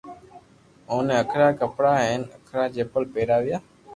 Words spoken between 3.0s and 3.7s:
پيراويا